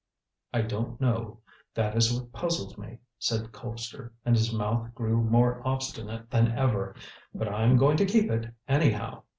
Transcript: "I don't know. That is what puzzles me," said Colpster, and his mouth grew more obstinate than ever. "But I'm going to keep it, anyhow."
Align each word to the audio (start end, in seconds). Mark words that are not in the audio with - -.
"I 0.51 0.63
don't 0.63 0.99
know. 0.99 1.41
That 1.75 1.95
is 1.95 2.11
what 2.11 2.33
puzzles 2.33 2.75
me," 2.75 2.97
said 3.19 3.51
Colpster, 3.51 4.11
and 4.25 4.35
his 4.35 4.51
mouth 4.51 4.95
grew 4.95 5.21
more 5.21 5.61
obstinate 5.63 6.31
than 6.31 6.47
ever. 6.57 6.95
"But 7.35 7.47
I'm 7.47 7.77
going 7.77 7.97
to 7.97 8.05
keep 8.07 8.31
it, 8.31 8.51
anyhow." 8.67 9.21